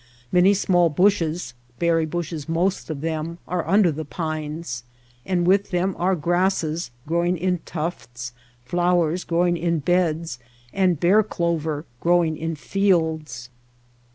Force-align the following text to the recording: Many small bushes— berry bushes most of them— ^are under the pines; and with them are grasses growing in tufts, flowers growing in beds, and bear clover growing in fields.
Many 0.31 0.55
small 0.55 0.89
bushes— 0.89 1.53
berry 1.77 2.07
bushes 2.07 2.49
most 2.49 2.89
of 2.89 3.01
them— 3.01 3.37
^are 3.47 3.63
under 3.67 3.91
the 3.91 4.03
pines; 4.03 4.83
and 5.27 5.45
with 5.45 5.69
them 5.69 5.93
are 5.99 6.15
grasses 6.15 6.89
growing 7.05 7.37
in 7.37 7.59
tufts, 7.67 8.33
flowers 8.65 9.23
growing 9.23 9.55
in 9.57 9.77
beds, 9.77 10.39
and 10.73 10.99
bear 10.99 11.21
clover 11.21 11.85
growing 11.99 12.35
in 12.35 12.55
fields. 12.55 13.51